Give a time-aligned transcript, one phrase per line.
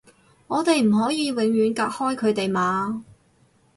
[0.47, 3.05] 我哋唔可以永遠隔開佢哋嘛